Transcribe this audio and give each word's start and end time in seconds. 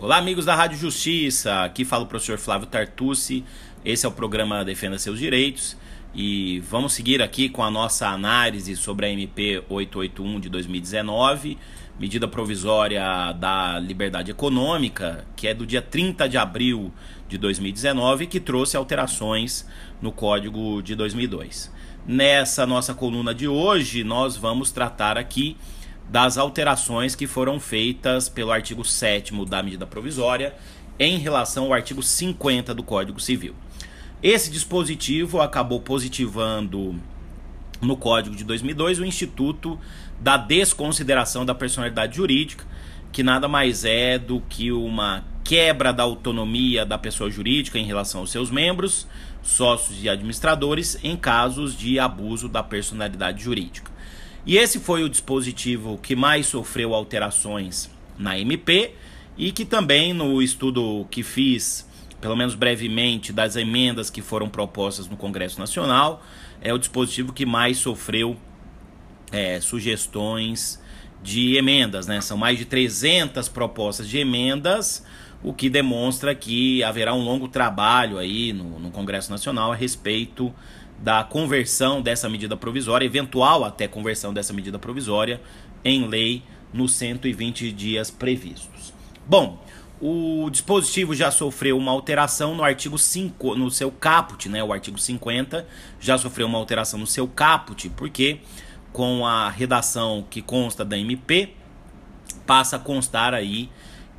Olá, 0.00 0.18
amigos 0.18 0.44
da 0.44 0.54
Rádio 0.54 0.78
Justiça. 0.78 1.64
Aqui 1.64 1.84
fala 1.84 2.04
o 2.04 2.06
professor 2.06 2.38
Flávio 2.38 2.68
Tartucci. 2.68 3.44
Esse 3.84 4.06
é 4.06 4.08
o 4.08 4.12
programa 4.12 4.64
Defenda 4.64 4.96
Seus 4.96 5.18
Direitos. 5.18 5.76
E 6.14 6.60
vamos 6.60 6.92
seguir 6.92 7.20
aqui 7.20 7.48
com 7.48 7.64
a 7.64 7.70
nossa 7.70 8.06
análise 8.06 8.76
sobre 8.76 9.06
a 9.06 9.10
MP 9.10 9.60
881 9.68 10.38
de 10.38 10.48
2019, 10.50 11.58
medida 11.98 12.28
provisória 12.28 13.32
da 13.32 13.80
liberdade 13.80 14.30
econômica, 14.30 15.26
que 15.34 15.48
é 15.48 15.52
do 15.52 15.66
dia 15.66 15.82
30 15.82 16.28
de 16.28 16.38
abril 16.38 16.92
de 17.28 17.36
2019, 17.36 18.28
que 18.28 18.38
trouxe 18.38 18.76
alterações 18.76 19.66
no 20.00 20.12
Código 20.12 20.80
de 20.80 20.94
2002. 20.94 21.72
Nessa 22.06 22.64
nossa 22.64 22.94
coluna 22.94 23.34
de 23.34 23.48
hoje, 23.48 24.04
nós 24.04 24.36
vamos 24.36 24.70
tratar 24.70 25.18
aqui 25.18 25.56
das 26.08 26.38
alterações 26.38 27.14
que 27.14 27.26
foram 27.26 27.60
feitas 27.60 28.28
pelo 28.28 28.50
artigo 28.50 28.84
7 28.84 29.32
da 29.44 29.62
medida 29.62 29.86
provisória 29.86 30.54
em 30.98 31.18
relação 31.18 31.66
ao 31.66 31.74
artigo 31.74 32.02
50 32.02 32.74
do 32.74 32.82
Código 32.82 33.20
Civil. 33.20 33.54
Esse 34.22 34.50
dispositivo 34.50 35.40
acabou 35.40 35.80
positivando 35.80 36.96
no 37.80 37.96
Código 37.96 38.34
de 38.34 38.42
2002 38.42 38.98
o 38.98 39.04
Instituto 39.04 39.78
da 40.20 40.36
Desconsideração 40.36 41.44
da 41.44 41.54
Personalidade 41.54 42.16
Jurídica, 42.16 42.64
que 43.12 43.22
nada 43.22 43.46
mais 43.46 43.84
é 43.84 44.18
do 44.18 44.40
que 44.40 44.72
uma 44.72 45.24
quebra 45.44 45.92
da 45.92 46.02
autonomia 46.02 46.84
da 46.84 46.98
pessoa 46.98 47.30
jurídica 47.30 47.78
em 47.78 47.84
relação 47.84 48.20
aos 48.20 48.30
seus 48.30 48.50
membros, 48.50 49.06
sócios 49.42 50.02
e 50.02 50.08
administradores, 50.08 50.98
em 51.02 51.16
casos 51.16 51.76
de 51.76 51.98
abuso 51.98 52.48
da 52.48 52.62
personalidade 52.62 53.44
jurídica. 53.44 53.90
E 54.48 54.56
esse 54.56 54.80
foi 54.80 55.04
o 55.04 55.10
dispositivo 55.10 55.98
que 56.02 56.16
mais 56.16 56.46
sofreu 56.46 56.94
alterações 56.94 57.90
na 58.18 58.38
MP 58.38 58.94
e 59.36 59.52
que 59.52 59.62
também 59.62 60.14
no 60.14 60.40
estudo 60.40 61.06
que 61.10 61.22
fiz, 61.22 61.86
pelo 62.18 62.34
menos 62.34 62.54
brevemente, 62.54 63.30
das 63.30 63.56
emendas 63.56 64.08
que 64.08 64.22
foram 64.22 64.48
propostas 64.48 65.06
no 65.06 65.18
Congresso 65.18 65.60
Nacional, 65.60 66.24
é 66.62 66.72
o 66.72 66.78
dispositivo 66.78 67.30
que 67.30 67.44
mais 67.44 67.76
sofreu 67.76 68.38
é, 69.30 69.60
sugestões 69.60 70.82
de 71.22 71.56
emendas, 71.58 72.06
né? 72.06 72.22
São 72.22 72.38
mais 72.38 72.56
de 72.56 72.64
300 72.64 73.50
propostas 73.50 74.08
de 74.08 74.16
emendas, 74.16 75.04
o 75.42 75.52
que 75.52 75.68
demonstra 75.68 76.34
que 76.34 76.82
haverá 76.82 77.12
um 77.12 77.22
longo 77.22 77.48
trabalho 77.48 78.16
aí 78.16 78.54
no, 78.54 78.80
no 78.80 78.90
Congresso 78.90 79.30
Nacional 79.30 79.72
a 79.72 79.74
respeito 79.74 80.54
da 80.98 81.22
conversão 81.22 82.02
dessa 82.02 82.28
medida 82.28 82.56
provisória, 82.56 83.06
eventual 83.06 83.64
até 83.64 83.86
conversão 83.86 84.32
dessa 84.32 84.52
medida 84.52 84.78
provisória 84.78 85.40
em 85.84 86.06
lei 86.06 86.42
nos 86.72 86.92
120 86.92 87.72
dias 87.72 88.10
previstos. 88.10 88.92
Bom, 89.26 89.62
o 90.00 90.48
dispositivo 90.50 91.14
já 91.14 91.30
sofreu 91.30 91.76
uma 91.76 91.92
alteração 91.92 92.54
no 92.54 92.62
artigo 92.62 92.98
5, 92.98 93.54
no 93.54 93.70
seu 93.70 93.90
caput, 93.90 94.48
né? 94.48 94.62
O 94.62 94.72
artigo 94.72 94.98
50 94.98 95.66
já 96.00 96.16
sofreu 96.16 96.46
uma 96.46 96.58
alteração 96.58 96.98
no 96.98 97.06
seu 97.06 97.26
caput, 97.26 97.88
porque 97.90 98.40
com 98.92 99.26
a 99.26 99.48
redação 99.48 100.24
que 100.28 100.40
consta 100.40 100.84
da 100.84 100.98
MP, 100.98 101.54
passa 102.46 102.76
a 102.76 102.78
constar 102.78 103.34
aí 103.34 103.68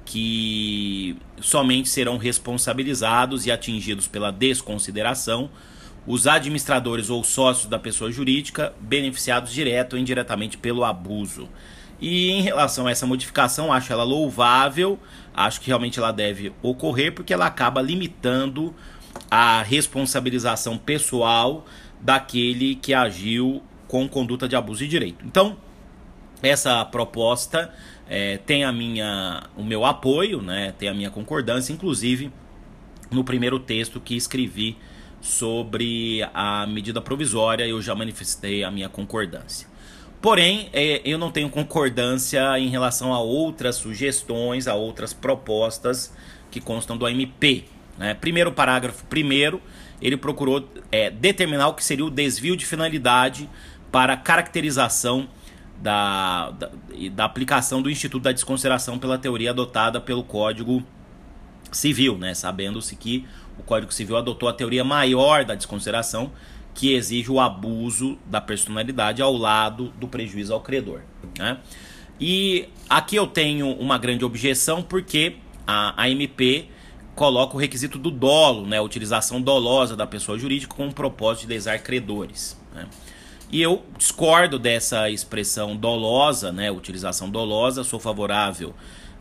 que 0.05 1.15
somente 1.39 1.87
serão 1.87 2.17
responsabilizados 2.17 3.45
e 3.45 3.51
atingidos 3.51 4.07
pela 4.07 4.31
desconsideração 4.31 5.49
os 6.09 6.25
administradores 6.25 7.11
ou 7.11 7.23
sócios 7.23 7.69
da 7.69 7.77
pessoa 7.77 8.11
jurídica 8.11 8.73
beneficiados 8.81 9.53
direto 9.53 9.93
ou 9.93 9.99
indiretamente 9.99 10.57
pelo 10.57 10.83
abuso. 10.83 11.47
E 12.01 12.31
em 12.31 12.41
relação 12.41 12.87
a 12.87 12.91
essa 12.91 13.05
modificação, 13.05 13.71
acho 13.71 13.93
ela 13.93 14.03
louvável, 14.03 14.97
acho 15.35 15.61
que 15.61 15.67
realmente 15.67 15.99
ela 15.99 16.11
deve 16.11 16.51
ocorrer, 16.63 17.13
porque 17.13 17.31
ela 17.31 17.45
acaba 17.45 17.79
limitando 17.79 18.73
a 19.29 19.61
responsabilização 19.61 20.79
pessoal 20.79 21.63
daquele 22.01 22.73
que 22.73 22.91
agiu 22.91 23.61
com 23.87 24.09
conduta 24.09 24.47
de 24.47 24.55
abuso 24.55 24.79
de 24.79 24.87
direito. 24.87 25.23
Então, 25.23 25.57
essa 26.41 26.83
proposta 26.85 27.71
é, 28.09 28.37
tem 28.37 28.63
a 28.63 28.71
minha, 28.71 29.43
o 29.55 29.63
meu 29.63 29.85
apoio, 29.85 30.41
né, 30.41 30.73
tem 30.75 30.89
a 30.89 30.93
minha 30.95 31.11
concordância, 31.11 31.71
inclusive 31.71 32.31
no 33.11 33.23
primeiro 33.23 33.59
texto 33.59 33.99
que 33.99 34.15
escrevi 34.15 34.75
sobre 35.21 36.21
a 36.33 36.65
medida 36.65 37.01
provisória, 37.01 37.67
eu 37.67 37.81
já 37.81 37.93
manifestei 37.93 38.63
a 38.63 38.71
minha 38.71 38.89
concordância. 38.89 39.67
Porém, 40.21 40.69
é, 40.73 41.01
eu 41.05 41.17
não 41.17 41.31
tenho 41.31 41.49
concordância 41.49 42.59
em 42.59 42.67
relação 42.67 43.13
a 43.13 43.19
outras 43.19 43.75
sugestões, 43.75 44.67
a 44.67 44.75
outras 44.75 45.13
propostas 45.13 46.13
que 46.51 46.59
constam 46.59 46.97
do 46.97 47.07
MP. 47.07 47.65
Né? 47.97 48.13
Primeiro 48.13 48.51
parágrafo, 48.51 49.05
primeiro, 49.05 49.61
ele 50.01 50.17
procurou 50.17 50.67
é, 50.91 51.09
determinar 51.09 51.69
o 51.69 51.73
que 51.73 51.83
seria 51.83 52.05
o 52.05 52.09
desvio 52.09 52.57
de 52.57 52.65
finalidade 52.65 53.49
para 53.91 54.15
caracterização 54.17 55.29
da, 55.81 56.51
da, 56.51 56.69
da 57.13 57.25
aplicação 57.25 57.81
do 57.81 57.89
Instituto 57.89 58.23
da 58.23 58.31
Desconsideração 58.33 58.99
pela 58.99 59.17
teoria 59.17 59.51
adotada 59.51 60.01
pelo 60.01 60.23
Código 60.23 60.83
Civil, 61.71 62.17
né? 62.17 62.33
sabendo-se 62.33 62.95
que 62.95 63.25
o 63.59 63.63
Código 63.63 63.93
Civil 63.93 64.17
adotou 64.17 64.47
a 64.47 64.53
teoria 64.53 64.83
maior 64.83 65.43
da 65.43 65.53
desconsideração, 65.53 66.31
que 66.73 66.93
exige 66.93 67.29
o 67.29 67.39
abuso 67.39 68.17
da 68.25 68.39
personalidade 68.39 69.21
ao 69.21 69.35
lado 69.35 69.93
do 69.99 70.07
prejuízo 70.07 70.53
ao 70.53 70.61
credor. 70.61 71.01
Né? 71.37 71.57
E 72.19 72.69
aqui 72.89 73.17
eu 73.17 73.27
tenho 73.27 73.71
uma 73.73 73.97
grande 73.97 74.23
objeção 74.23 74.81
porque 74.81 75.35
a, 75.67 76.01
a 76.01 76.09
MP 76.09 76.67
coloca 77.15 77.57
o 77.57 77.59
requisito 77.59 77.99
do 77.99 78.09
dolo, 78.09 78.65
né, 78.65 78.77
a 78.77 78.81
utilização 78.81 79.41
dolosa 79.41 79.93
da 79.93 80.07
pessoa 80.07 80.39
jurídica 80.39 80.73
com 80.73 80.87
o 80.87 80.93
propósito 80.93 81.47
de 81.47 81.53
lesar 81.53 81.79
credores. 81.79 82.57
Né? 82.73 82.87
E 83.51 83.61
eu 83.61 83.83
discordo 83.97 84.57
dessa 84.57 85.09
expressão 85.09 85.75
dolosa, 85.75 86.51
né, 86.51 86.71
utilização 86.71 87.29
dolosa, 87.29 87.83
sou 87.83 87.99
favorável 87.99 88.73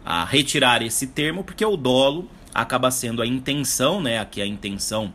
a 0.04 0.24
retirar 0.24 0.80
esse 0.80 1.08
termo 1.08 1.42
porque 1.42 1.64
o 1.64 1.76
dolo 1.76 2.28
acaba 2.60 2.90
sendo 2.90 3.22
a 3.22 3.26
intenção, 3.26 4.00
né? 4.00 4.18
Aqui 4.18 4.42
a 4.42 4.46
intenção 4.46 5.12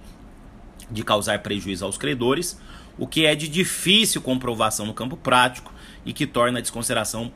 de 0.90 1.04
causar 1.04 1.40
prejuízo 1.40 1.86
aos 1.86 1.98
credores, 1.98 2.60
o 2.98 3.08
que 3.08 3.26
é 3.26 3.36
de 3.36 3.48
difícil 3.48 4.22
comprovação 4.22 4.86
no 4.86 4.94
campo 4.94 5.18
prático 5.18 5.74
e 6.06 6.14
que 6.14 6.26
torna 6.26 6.60
a 6.60 6.62
desconsideração 6.62 7.32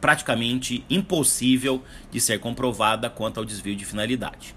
praticamente 0.00 0.84
impossível 0.88 1.82
de 2.10 2.20
ser 2.20 2.40
comprovada 2.40 3.08
quanto 3.08 3.38
ao 3.38 3.44
desvio 3.44 3.76
de 3.76 3.84
finalidade. 3.84 4.54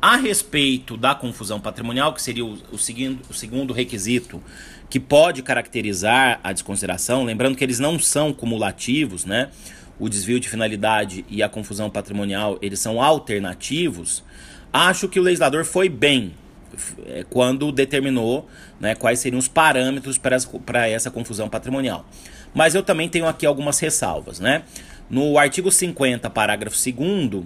A 0.00 0.16
respeito 0.16 0.96
da 0.96 1.14
confusão 1.14 1.60
patrimonial, 1.60 2.12
que 2.12 2.20
seria 2.20 2.44
o, 2.44 2.58
o, 2.72 2.78
segundo, 2.78 3.20
o 3.30 3.34
segundo 3.34 3.72
requisito 3.72 4.42
que 4.90 4.98
pode 4.98 5.42
caracterizar 5.42 6.40
a 6.42 6.52
desconsideração, 6.52 7.24
lembrando 7.24 7.56
que 7.56 7.62
eles 7.62 7.78
não 7.78 7.98
são 7.98 8.32
cumulativos, 8.32 9.24
né? 9.24 9.50
O 10.02 10.08
desvio 10.08 10.40
de 10.40 10.48
finalidade 10.48 11.24
e 11.28 11.44
a 11.44 11.48
confusão 11.48 11.88
patrimonial 11.88 12.58
eles 12.60 12.80
são 12.80 13.00
alternativos, 13.00 14.24
acho 14.72 15.08
que 15.08 15.20
o 15.20 15.22
legislador 15.22 15.64
foi 15.64 15.88
bem 15.88 16.34
é, 17.06 17.24
quando 17.30 17.70
determinou 17.70 18.48
né, 18.80 18.96
quais 18.96 19.20
seriam 19.20 19.38
os 19.38 19.46
parâmetros 19.46 20.18
para 20.18 20.88
essa, 20.88 21.08
confusão 21.08 21.48
patrimonial. 21.48 22.04
Mas 22.52 22.74
eu 22.74 22.82
também 22.82 23.08
tenho 23.08 23.28
aqui 23.28 23.46
algumas 23.46 23.78
ressalvas. 23.78 24.40
Né? 24.40 24.64
No 25.08 25.38
artigo 25.38 25.70
50, 25.70 26.28
parágrafo 26.30 26.76
2, 26.76 27.44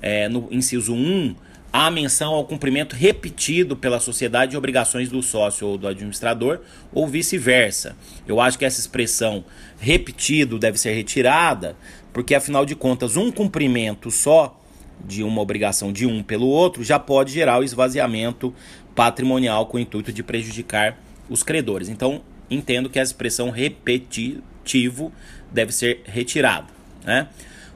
é, 0.00 0.26
no 0.26 0.48
inciso 0.50 0.94
1, 0.94 1.36
há 1.72 1.90
menção 1.90 2.34
ao 2.34 2.44
cumprimento 2.44 2.96
repetido 2.96 3.76
pela 3.76 4.00
sociedade 4.00 4.52
de 4.52 4.56
obrigações 4.56 5.08
do 5.08 5.22
sócio 5.22 5.66
ou 5.66 5.78
do 5.78 5.86
administrador, 5.86 6.60
ou 6.92 7.06
vice-versa. 7.06 7.96
Eu 8.26 8.40
acho 8.40 8.58
que 8.58 8.64
essa 8.64 8.80
expressão 8.80 9.44
repetido 9.78 10.58
deve 10.58 10.78
ser 10.78 10.92
retirada, 10.92 11.76
porque 12.12 12.34
afinal 12.34 12.66
de 12.66 12.74
contas, 12.74 13.16
um 13.16 13.30
cumprimento 13.30 14.10
só 14.10 14.56
de 15.04 15.22
uma 15.22 15.40
obrigação 15.40 15.92
de 15.92 16.06
um 16.06 16.22
pelo 16.22 16.46
outro 16.46 16.84
já 16.84 16.98
pode 16.98 17.32
gerar 17.32 17.58
o 17.58 17.64
esvaziamento 17.64 18.54
patrimonial 18.94 19.66
com 19.66 19.76
o 19.76 19.80
intuito 19.80 20.12
de 20.12 20.22
prejudicar 20.22 20.98
os 21.28 21.42
credores. 21.42 21.88
Então, 21.88 22.20
entendo 22.50 22.90
que 22.90 22.98
a 22.98 23.02
expressão 23.02 23.50
repetitivo 23.50 25.12
deve 25.50 25.72
ser 25.72 26.02
retirada. 26.04 26.66
Né? 27.04 27.28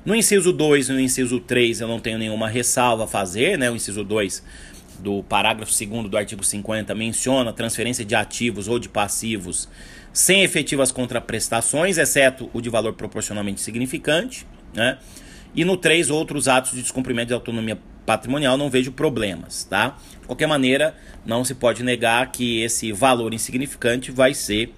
No 0.04 0.14
inciso 0.14 0.52
2 0.52 0.90
e 0.90 0.92
no 0.92 1.00
inciso 1.00 1.40
3 1.40 1.80
eu 1.80 1.88
não 1.88 1.98
tenho 1.98 2.18
nenhuma 2.18 2.46
ressalva 2.46 3.04
a 3.04 3.06
fazer, 3.06 3.56
né? 3.56 3.70
O 3.70 3.74
inciso 3.74 4.04
2 4.04 4.44
do 4.98 5.22
parágrafo 5.22 5.72
2 5.72 6.10
do 6.10 6.16
artigo 6.16 6.44
50 6.44 6.94
menciona 6.94 7.52
transferência 7.54 8.04
de 8.04 8.14
ativos 8.14 8.68
ou 8.68 8.78
de 8.78 8.88
passivos 8.88 9.68
sem 10.12 10.42
efetivas 10.42 10.92
contraprestações, 10.92 11.96
exceto 11.96 12.50
o 12.52 12.60
de 12.60 12.68
valor 12.68 12.92
proporcionalmente 12.92 13.60
significante, 13.60 14.46
né? 14.74 14.98
E 15.54 15.64
no 15.64 15.76
3, 15.76 16.10
outros 16.10 16.48
atos 16.48 16.72
de 16.72 16.82
descumprimento 16.82 17.28
de 17.28 17.34
autonomia 17.34 17.78
patrimonial, 18.04 18.58
não 18.58 18.68
vejo 18.68 18.92
problemas, 18.92 19.64
tá? 19.64 19.96
De 20.20 20.26
qualquer 20.26 20.46
maneira, 20.46 20.94
não 21.24 21.44
se 21.44 21.54
pode 21.54 21.82
negar 21.82 22.30
que 22.30 22.60
esse 22.60 22.92
valor 22.92 23.32
insignificante 23.32 24.10
vai 24.10 24.34
ser 24.34 24.72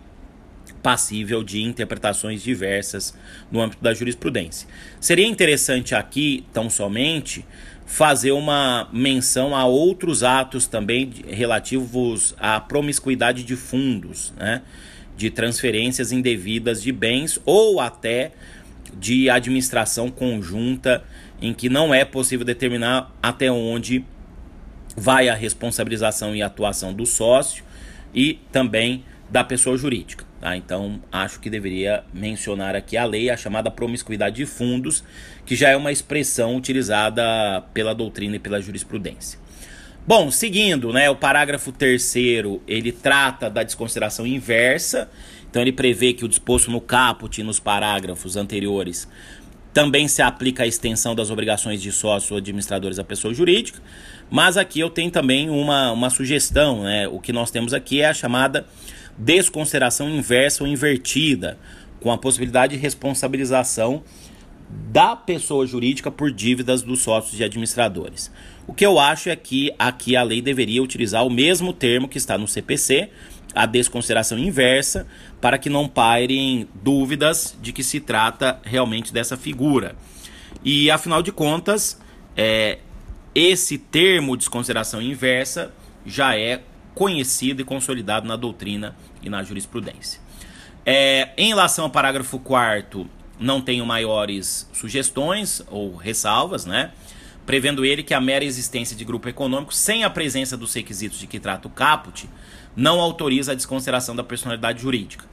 passível 0.74 1.42
de 1.42 1.62
interpretações 1.62 2.42
diversas 2.42 3.16
no 3.50 3.60
âmbito 3.60 3.82
da 3.82 3.94
jurisprudência. 3.94 4.68
Seria 5.00 5.26
interessante 5.26 5.94
aqui, 5.94 6.44
tão 6.52 6.68
somente, 6.70 7.44
fazer 7.86 8.32
uma 8.32 8.88
menção 8.92 9.54
a 9.54 9.64
outros 9.64 10.22
atos 10.22 10.66
também 10.66 11.10
relativos 11.28 12.34
à 12.38 12.60
promiscuidade 12.60 13.44
de 13.44 13.54
fundos, 13.54 14.32
né? 14.36 14.62
de 15.16 15.30
transferências 15.30 16.12
indevidas 16.12 16.82
de 16.82 16.92
bens 16.92 17.40
ou 17.46 17.80
até 17.80 18.32
de 18.98 19.30
administração 19.30 20.10
conjunta 20.10 21.02
em 21.40 21.54
que 21.54 21.68
não 21.68 21.94
é 21.94 22.04
possível 22.04 22.44
determinar 22.44 23.14
até 23.22 23.50
onde 23.50 24.04
vai 24.96 25.28
a 25.28 25.34
responsabilização 25.34 26.34
e 26.34 26.42
atuação 26.42 26.92
do 26.92 27.06
sócio 27.06 27.64
e 28.14 28.40
também 28.50 29.04
da 29.30 29.44
pessoa 29.44 29.76
jurídica. 29.76 30.25
Tá? 30.40 30.56
Então, 30.56 31.00
acho 31.10 31.40
que 31.40 31.48
deveria 31.48 32.04
mencionar 32.12 32.76
aqui 32.76 32.96
a 32.96 33.04
lei, 33.04 33.30
a 33.30 33.36
chamada 33.36 33.70
promiscuidade 33.70 34.36
de 34.36 34.46
fundos, 34.46 35.02
que 35.44 35.56
já 35.56 35.70
é 35.70 35.76
uma 35.76 35.90
expressão 35.90 36.56
utilizada 36.56 37.62
pela 37.72 37.94
doutrina 37.94 38.36
e 38.36 38.38
pela 38.38 38.60
jurisprudência. 38.60 39.38
Bom, 40.06 40.30
seguindo, 40.30 40.92
né, 40.92 41.10
o 41.10 41.16
parágrafo 41.16 41.72
terceiro, 41.72 42.62
ele 42.68 42.92
trata 42.92 43.50
da 43.50 43.64
desconsideração 43.64 44.24
inversa, 44.24 45.10
então 45.50 45.60
ele 45.60 45.72
prevê 45.72 46.12
que 46.12 46.24
o 46.24 46.28
disposto 46.28 46.70
no 46.70 46.80
caput 46.80 47.40
e 47.40 47.42
nos 47.42 47.58
parágrafos 47.58 48.36
anteriores 48.36 49.08
também 49.72 50.06
se 50.06 50.22
aplica 50.22 50.62
a 50.62 50.66
extensão 50.66 51.14
das 51.14 51.28
obrigações 51.28 51.82
de 51.82 51.90
sócio 51.90 52.34
ou 52.34 52.38
administradores 52.38 52.98
à 52.98 53.04
pessoa 53.04 53.34
jurídica, 53.34 53.80
mas 54.30 54.56
aqui 54.56 54.80
eu 54.80 54.88
tenho 54.88 55.10
também 55.10 55.50
uma, 55.50 55.90
uma 55.92 56.08
sugestão, 56.08 56.84
né? 56.84 57.08
O 57.08 57.18
que 57.18 57.32
nós 57.32 57.50
temos 57.50 57.74
aqui 57.74 58.00
é 58.00 58.06
a 58.08 58.14
chamada 58.14 58.64
desconsideração 59.16 60.08
inversa 60.08 60.62
ou 60.62 60.68
invertida, 60.68 61.58
com 62.00 62.12
a 62.12 62.18
possibilidade 62.18 62.76
de 62.76 62.82
responsabilização 62.82 64.02
da 64.68 65.14
pessoa 65.14 65.66
jurídica 65.66 66.10
por 66.10 66.30
dívidas 66.30 66.82
dos 66.82 67.00
sócios 67.00 67.38
e 67.38 67.44
administradores. 67.44 68.30
O 68.66 68.74
que 68.74 68.84
eu 68.84 68.98
acho 68.98 69.28
é 69.28 69.36
que 69.36 69.72
aqui 69.78 70.16
a 70.16 70.22
lei 70.22 70.42
deveria 70.42 70.82
utilizar 70.82 71.24
o 71.24 71.30
mesmo 71.30 71.72
termo 71.72 72.08
que 72.08 72.18
está 72.18 72.36
no 72.36 72.48
CPC, 72.48 73.10
a 73.54 73.64
desconsideração 73.64 74.38
inversa, 74.38 75.06
para 75.40 75.56
que 75.56 75.70
não 75.70 75.88
pairem 75.88 76.68
dúvidas 76.82 77.56
de 77.62 77.72
que 77.72 77.82
se 77.82 78.00
trata 78.00 78.60
realmente 78.64 79.12
dessa 79.12 79.36
figura. 79.36 79.94
E 80.64 80.90
afinal 80.90 81.22
de 81.22 81.30
contas, 81.30 81.98
é, 82.36 82.78
esse 83.34 83.78
termo 83.78 84.36
desconsideração 84.36 85.00
inversa 85.00 85.72
já 86.04 86.36
é 86.36 86.60
conhecido 86.96 87.60
e 87.60 87.64
consolidado 87.64 88.26
na 88.26 88.36
doutrina 88.36 88.96
e 89.22 89.28
na 89.28 89.42
jurisprudência. 89.42 90.18
É, 90.84 91.28
em 91.36 91.48
relação 91.48 91.84
ao 91.84 91.90
parágrafo 91.90 92.38
4 92.38 93.06
não 93.38 93.60
tenho 93.60 93.84
maiores 93.84 94.66
sugestões 94.72 95.62
ou 95.68 95.94
ressalvas, 95.94 96.64
né? 96.64 96.92
prevendo 97.44 97.84
ele 97.84 98.02
que 98.02 98.14
a 98.14 98.20
mera 98.20 98.46
existência 98.46 98.96
de 98.96 99.04
grupo 99.04 99.28
econômico, 99.28 99.74
sem 99.74 100.04
a 100.04 100.10
presença 100.10 100.56
dos 100.56 100.72
requisitos 100.72 101.18
de 101.18 101.26
que 101.26 101.38
trata 101.38 101.68
o 101.68 101.70
caput, 101.70 102.28
não 102.74 102.98
autoriza 102.98 103.52
a 103.52 103.54
desconsideração 103.54 104.16
da 104.16 104.24
personalidade 104.24 104.80
jurídica. 104.80 105.26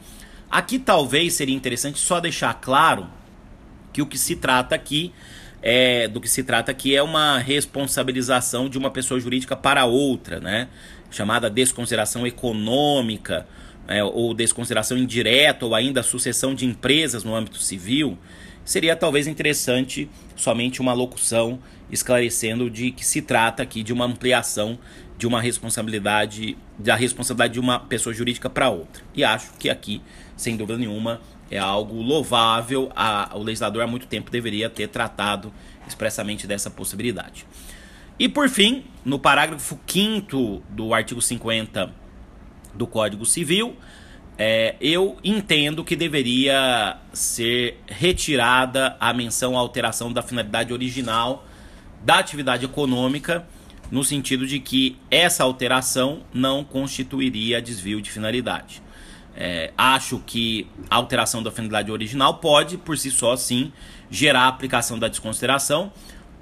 Aqui 0.52 0.78
talvez 0.78 1.34
seria 1.34 1.56
interessante 1.56 1.98
só 1.98 2.20
deixar 2.20 2.54
claro 2.56 3.08
que 3.94 4.02
o 4.02 4.06
que 4.06 4.18
se 4.18 4.36
trata 4.36 4.76
aqui 4.76 5.14
é 5.62 6.10
do 6.10 6.20
que 6.20 6.28
se 6.28 6.44
trata 6.44 6.72
aqui 6.72 6.94
é 6.94 7.02
uma 7.02 7.40
responsabilização 7.40 8.68
de 8.68 8.78
uma 8.78 8.92
pessoa 8.92 9.18
jurídica 9.18 9.56
para 9.56 9.86
outra, 9.86 10.42
né? 10.42 10.68
Chamada 11.14 11.50
desconsideração 11.50 12.26
econômica, 12.28 13.48
é, 13.88 14.04
ou 14.04 14.34
desconsideração 14.34 14.98
indireta, 14.98 15.66
ou 15.66 15.76
ainda 15.76 16.02
sucessão 16.04 16.56
de 16.56 16.66
empresas 16.66 17.24
no 17.24 17.36
âmbito 17.36 17.60
civil 17.60 18.18
seria 18.66 18.96
talvez 18.96 19.28
interessante 19.28 20.10
somente 20.36 20.82
uma 20.82 20.94
locução 20.94 21.60
esclarecendo 21.92 22.70
de 22.70 22.92
que 22.92 23.06
se 23.06 23.22
trata 23.22 23.62
aqui 23.62 23.84
de 23.84 23.94
uma 23.94 24.06
ampliação 24.06 24.80
de 25.18 25.28
uma 25.28 25.40
responsabilidade, 25.40 26.58
da 26.78 26.96
responsabilidade 26.96 27.54
de 27.54 27.60
uma 27.60 27.80
pessoa 27.80 28.14
jurídica 28.14 28.50
para 28.50 28.70
outra. 28.70 29.04
E 29.14 29.24
acho 29.24 29.54
que 29.60 29.70
aqui, 29.70 30.02
sem 30.36 30.58
dúvida 30.58 30.78
nenhuma, 30.78 31.22
é 31.52 31.58
algo 31.58 32.02
louvável. 32.02 32.92
A, 32.96 33.32
o 33.36 33.44
legislador 33.44 33.84
há 33.84 33.88
muito 33.88 34.08
tempo 34.08 34.32
deveria 34.32 34.70
ter 34.70 34.88
tratado 34.88 35.54
expressamente 35.88 36.48
dessa 36.48 36.70
possibilidade. 36.70 37.46
E 38.20 38.30
por 38.30 38.48
fim, 38.48 38.86
no 39.04 39.18
parágrafo 39.18 39.80
5 39.88 40.64
do 40.70 40.94
artigo 40.94 41.22
50 41.22 41.92
do 42.74 42.86
Código 42.86 43.26
Civil, 43.26 43.76
é, 44.38 44.76
eu 44.80 45.18
entendo 45.24 45.84
que 45.84 45.96
deveria 45.96 46.98
ser 47.12 47.80
retirada 47.88 48.96
a 49.00 49.14
menção 49.14 49.58
à 49.58 49.60
alteração 49.60 50.12
da 50.12 50.22
finalidade 50.22 50.74
original 50.74 51.46
da 52.04 52.20
atividade 52.20 52.66
econômica, 52.66 53.48
no 53.90 54.04
sentido 54.04 54.46
de 54.46 54.60
que 54.60 54.98
essa 55.10 55.44
alteração 55.44 56.24
não 56.34 56.64
constituiria 56.64 57.62
desvio 57.62 58.02
de 58.02 58.12
finalidade. 58.12 58.82
É, 59.36 59.72
acho 59.78 60.20
que 60.26 60.68
a 60.90 60.96
alteração 60.96 61.42
da 61.42 61.52
finalidade 61.52 61.92
original 61.92 62.36
pode, 62.36 62.78
por 62.78 62.98
si 62.98 63.10
só, 63.10 63.36
sim, 63.36 63.72
gerar 64.10 64.42
a 64.42 64.48
aplicação 64.48 65.00
da 65.00 65.08
desconsideração, 65.08 65.92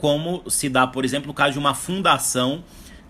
como 0.01 0.41
se 0.49 0.67
dá, 0.67 0.87
por 0.87 1.05
exemplo, 1.05 1.27
no 1.27 1.33
caso 1.33 1.53
de 1.53 1.59
uma 1.59 1.75
fundação 1.75 2.63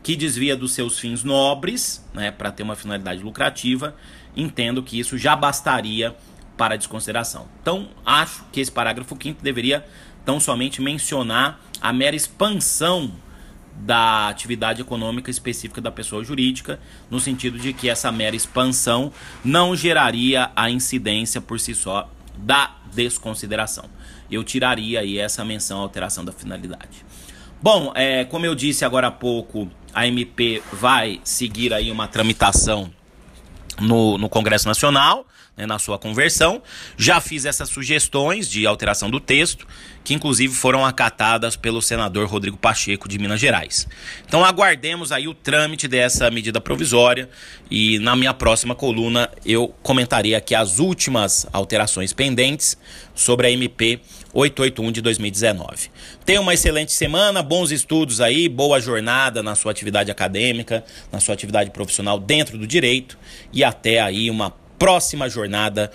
que 0.03 0.13
desvia 0.13 0.57
dos 0.57 0.73
seus 0.73 0.99
fins 0.99 1.23
nobres, 1.23 2.05
né, 2.13 2.31
para 2.31 2.51
ter 2.51 2.63
uma 2.63 2.75
finalidade 2.75 3.23
lucrativa, 3.23 3.95
entendo 4.35 4.83
que 4.83 4.99
isso 4.99 5.17
já 5.17 5.33
bastaria 5.33 6.13
para 6.57 6.75
desconsideração. 6.75 7.47
Então, 7.61 7.87
acho 8.05 8.43
que 8.51 8.59
esse 8.59 8.71
parágrafo 8.71 9.17
5 9.19 9.41
deveria 9.41 9.85
tão 10.25 10.37
somente 10.37 10.81
mencionar 10.81 11.61
a 11.81 11.93
mera 11.93 12.15
expansão 12.15 13.13
da 13.73 14.27
atividade 14.27 14.81
econômica 14.81 15.31
específica 15.31 15.79
da 15.79 15.91
pessoa 15.91 16.25
jurídica, 16.25 16.77
no 17.09 17.21
sentido 17.21 17.57
de 17.57 17.71
que 17.71 17.87
essa 17.87 18.11
mera 18.11 18.35
expansão 18.35 19.13
não 19.45 19.77
geraria 19.77 20.51
a 20.57 20.69
incidência 20.69 21.39
por 21.39 21.57
si 21.57 21.73
só 21.73 22.11
da 22.41 22.75
desconsideração. 22.93 23.85
Eu 24.29 24.43
tiraria 24.43 24.99
aí 25.01 25.17
essa 25.17 25.43
menção 25.45 25.79
à 25.79 25.81
alteração 25.81 26.25
da 26.25 26.31
finalidade. 26.31 27.05
Bom, 27.61 27.91
é, 27.95 28.25
como 28.25 28.45
eu 28.45 28.55
disse 28.55 28.83
agora 28.83 29.07
há 29.07 29.11
pouco, 29.11 29.69
a 29.93 30.07
MP 30.07 30.63
vai 30.73 31.21
seguir 31.23 31.73
aí 31.73 31.91
uma 31.91 32.07
tramitação 32.07 32.91
no, 33.79 34.17
no 34.17 34.27
Congresso 34.29 34.67
Nacional, 34.67 35.25
né, 35.55 35.65
na 35.65 35.77
sua 35.77 35.97
conversão. 35.97 36.61
Já 36.97 37.19
fiz 37.19 37.45
essas 37.45 37.69
sugestões 37.69 38.49
de 38.49 38.65
alteração 38.65 39.09
do 39.09 39.19
texto, 39.19 39.67
que 40.03 40.13
inclusive 40.13 40.53
foram 40.53 40.85
acatadas 40.85 41.55
pelo 41.55 41.81
senador 41.81 42.27
Rodrigo 42.27 42.57
Pacheco 42.57 43.07
de 43.07 43.19
Minas 43.19 43.39
Gerais. 43.39 43.87
Então 44.25 44.43
aguardemos 44.43 45.11
aí 45.11 45.27
o 45.27 45.33
trâmite 45.33 45.87
dessa 45.87 46.29
medida 46.31 46.59
provisória 46.59 47.29
e 47.69 47.99
na 47.99 48.15
minha 48.15 48.33
próxima 48.33 48.73
coluna 48.73 49.29
eu 49.45 49.67
comentarei 49.83 50.33
aqui 50.33 50.55
as 50.55 50.79
últimas 50.79 51.45
alterações 51.53 52.13
pendentes 52.13 52.77
sobre 53.13 53.47
a 53.47 53.51
MP 53.51 53.99
881 54.33 54.91
de 54.91 55.01
2019. 55.01 55.89
Tenha 56.25 56.41
uma 56.41 56.53
excelente 56.53 56.93
semana, 56.93 57.43
bons 57.43 57.71
estudos 57.71 58.21
aí, 58.21 58.47
boa 58.47 58.79
jornada 58.79 59.43
na 59.43 59.55
sua 59.55 59.71
atividade 59.71 60.09
acadêmica, 60.09 60.83
na 61.11 61.19
sua 61.19 61.33
atividade 61.33 61.69
profissional 61.71 62.19
dentro 62.19 62.57
do 62.57 62.65
direito 62.65 63.17
e 63.53 63.63
até 63.63 63.99
aí 63.99 64.29
uma 64.29 64.60
próxima 64.81 65.29
jornada 65.29 65.91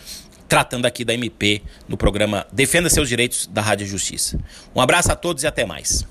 tratando 0.47 0.87
aqui 0.87 1.05
da 1.05 1.13
MP 1.13 1.61
no 1.89 1.97
programa 1.97 2.47
Defenda 2.53 2.89
seus 2.89 3.09
direitos 3.09 3.49
da 3.49 3.61
Rádio 3.61 3.85
Justiça. 3.85 4.39
Um 4.73 4.81
abraço 4.81 5.11
a 5.11 5.17
todos 5.17 5.43
e 5.43 5.47
até 5.49 5.67
mais. 5.67 6.07